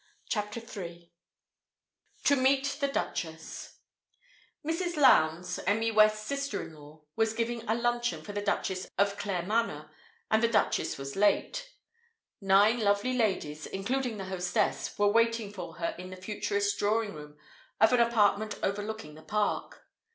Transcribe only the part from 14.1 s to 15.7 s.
the hostess) were waiting